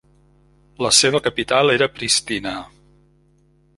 La 0.85 0.91
seva 0.99 1.21
capital 1.27 1.73
era 1.75 1.91
Pristina. 1.99 2.55